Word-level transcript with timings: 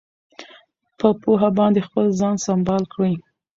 په 0.99 1.07
پوهه 1.21 1.49
باندې 1.59 1.85
خپل 1.87 2.05
ځان 2.19 2.35
سمبال 2.45 2.83
کړئ. 2.93 3.13